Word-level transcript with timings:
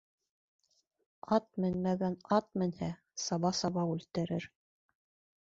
Ат 1.37 1.45
менмәгән 1.65 2.15
ат 2.39 2.49
менһә, 2.63 2.89
саба-саба 3.27 3.85
үлтерер; 3.93 4.51